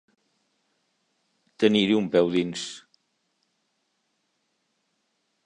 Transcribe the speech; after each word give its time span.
Tenir-hi 1.63 1.99
un 1.99 2.07
peu 2.15 2.23
dins. 2.37 2.65